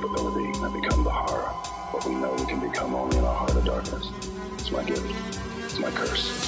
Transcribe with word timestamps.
capability. 0.00 0.52
I 0.62 0.68
become 0.68 1.02
the 1.02 1.10
horror. 1.10 1.48
What 1.90 2.04
we 2.06 2.14
know 2.14 2.32
we 2.32 2.46
can 2.46 2.60
become 2.60 2.94
only 2.94 3.16
in 3.16 3.24
our 3.24 3.34
heart 3.34 3.56
of 3.56 3.64
darkness. 3.64 4.10
It's 4.54 4.70
my 4.70 4.84
gift. 4.84 5.12
It's 5.64 5.78
my 5.78 5.90
curse. 5.90 6.47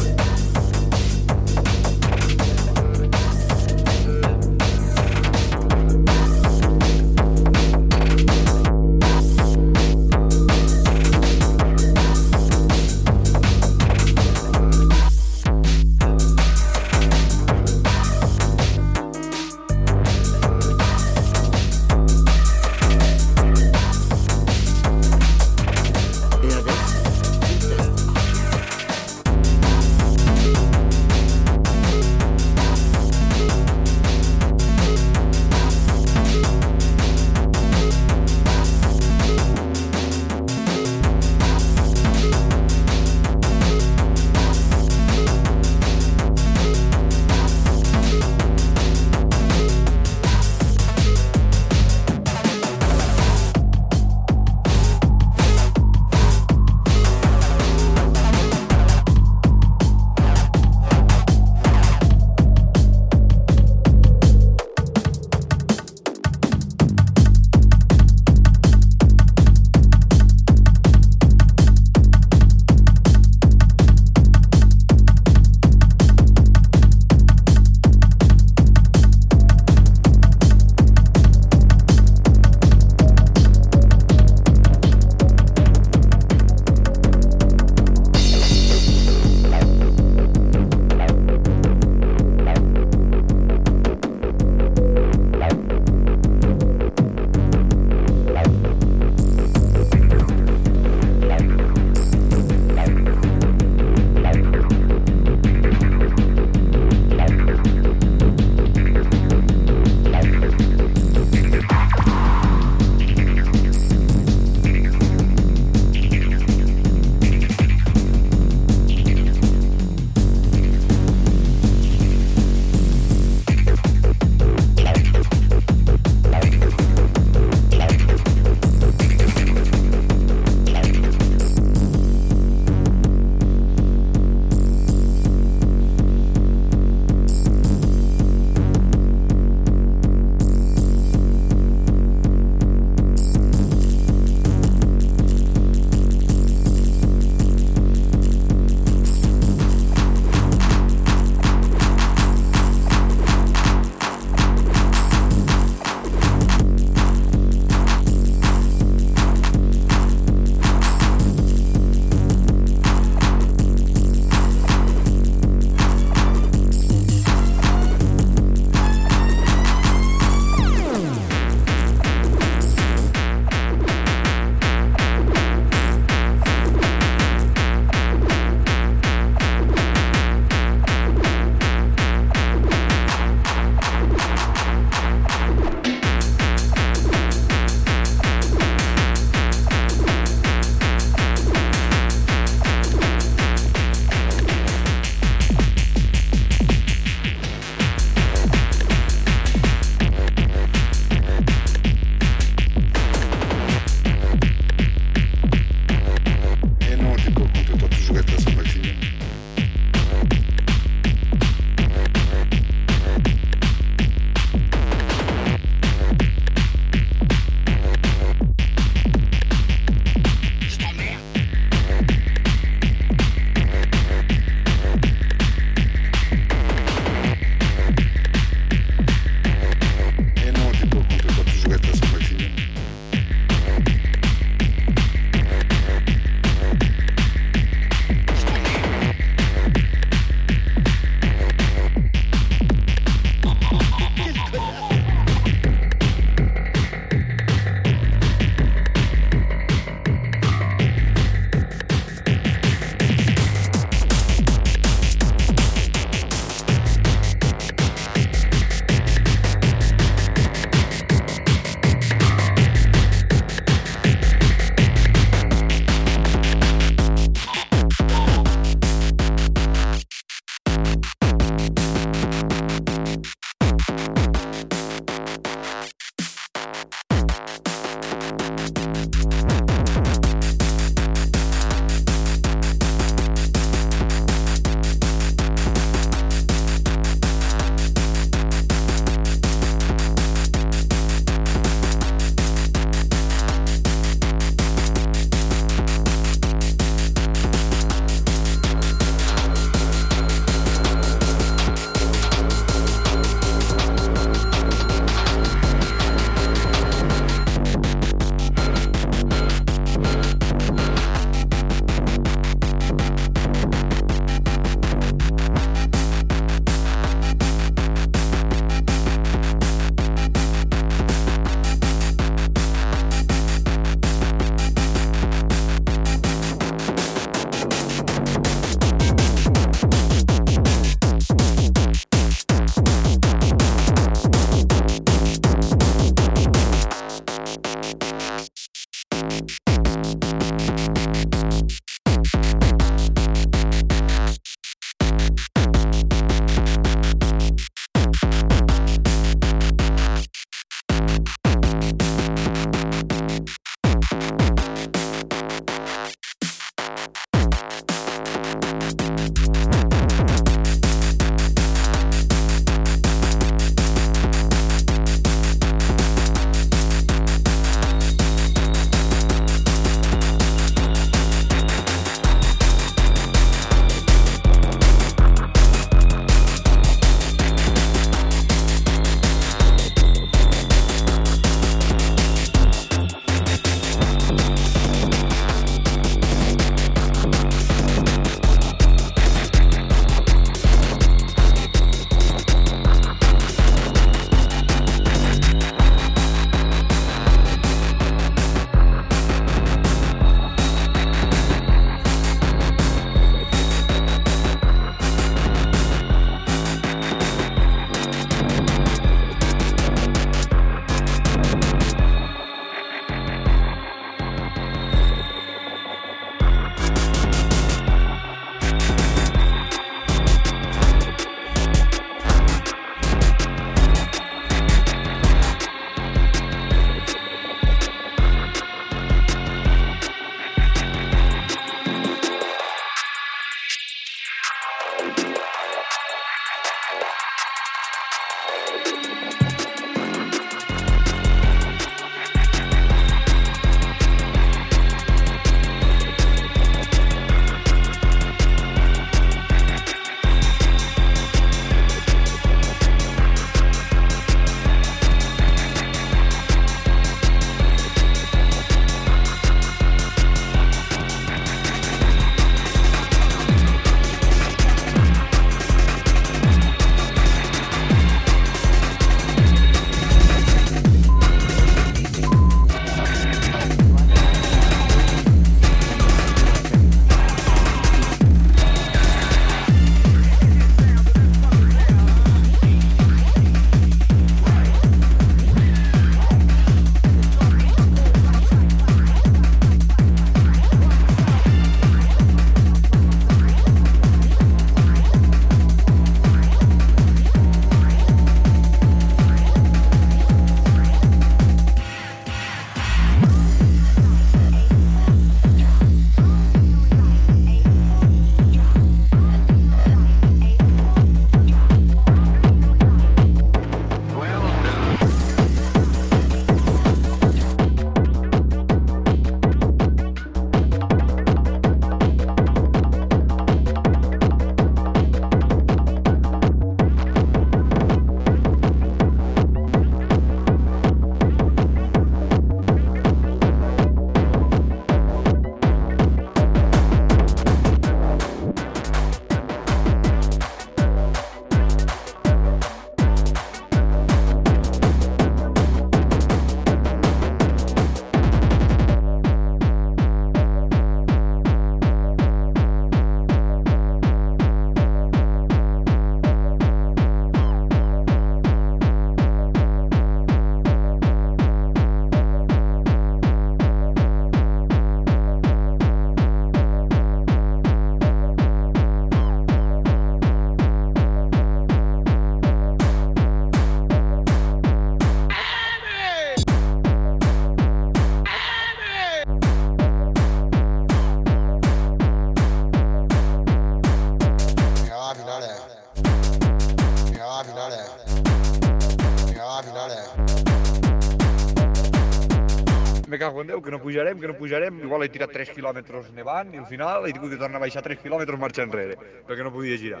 Déu, 593.54 593.62
que 593.62 593.70
no 593.70 593.78
pujarem, 593.78 594.18
que 594.18 594.26
no 594.26 594.34
pujarem, 594.34 594.80
igual 594.82 595.04
he 595.04 595.08
tirat 595.14 595.30
3 595.30 595.52
quilòmetres 595.54 596.08
nevant 596.16 596.48
i 596.56 596.58
al 596.58 596.66
final 596.66 597.04
he 597.06 597.12
tingut 597.14 597.30
de 597.30 597.38
tornar 597.38 597.60
a 597.60 597.62
baixar 597.62 597.84
3 597.86 598.00
quilòmetres 598.02 598.40
marxa 598.42 598.64
enrere, 598.66 598.96
perquè 599.28 599.46
no 599.46 599.52
podia 599.54 599.78
girar. 599.78 600.00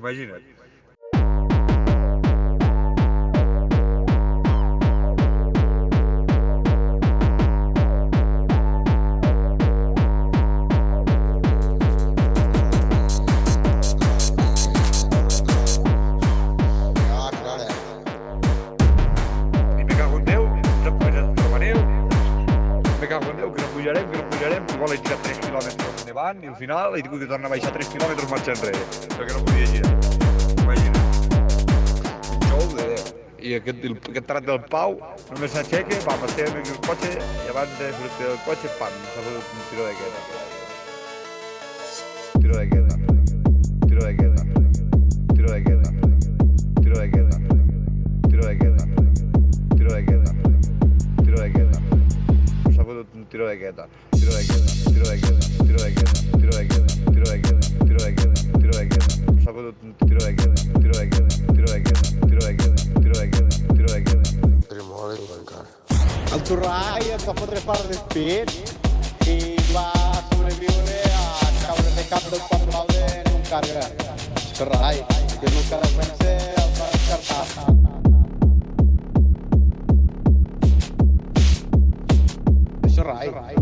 Imagina't. 0.00 0.48
Nevant 26.30 26.44
i 26.44 26.48
al 26.48 26.56
final 26.56 26.96
he 26.96 27.02
tingut 27.02 27.20
de 27.20 27.26
tornar 27.26 27.48
a 27.48 27.50
baixar 27.50 27.72
3 27.74 27.88
quilòmetres 27.92 28.30
marxa 28.30 28.52
enrere, 28.54 28.82
perquè 29.16 29.32
no 29.34 29.42
podia 29.46 29.66
girar. 29.72 29.92
Imagina't. 30.64 31.08
Xou 32.46 32.64
de 32.76 32.84
Déu. 32.92 33.04
I 33.40 33.54
aquest, 33.56 33.78
el, 33.88 33.94
aquest 34.12 34.26
trat 34.28 34.44
del 34.46 34.60
Pau 34.70 34.98
només 35.30 35.50
s'aixeca, 35.54 36.02
va, 36.06 36.18
passem 36.24 36.60
aquí 36.60 36.74
el 36.76 36.82
cotxe 36.86 37.10
i 37.16 37.48
abans 37.54 37.72
de 37.80 37.86
sortir 37.96 38.26
del 38.28 38.40
cotxe, 38.46 38.66
pam, 38.78 39.00
s'ha 39.14 39.24
fotut 39.24 39.56
un 39.56 39.64
tiro 39.70 39.88
de 39.88 39.94
queda. 40.02 40.20
Tiro 42.36 42.54
de 42.58 42.66
queda. 42.68 42.79
El 66.30 66.42
Torrai 66.46 67.08
es 67.10 67.24
va 67.26 67.32
fotre 67.34 67.60
per 67.66 67.74
despit 67.88 68.52
i 69.26 69.56
va 69.74 69.86
sobreviure 70.30 70.98
a 71.18 71.48
caure 71.58 71.90
de 71.96 72.04
cap 72.10 72.28
del 72.30 72.42
en 73.00 73.32
un 73.34 73.42
carga. 73.50 73.84
Torrai, 74.58 74.96
que 75.40 75.46
el 75.46 75.52
que 75.68 75.78
defensa 75.82 76.30
el 76.62 76.70
va 76.78 76.86
descartar. 76.94 77.44
Això 82.86 83.59